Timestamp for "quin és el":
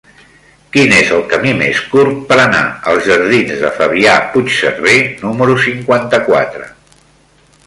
0.75-1.19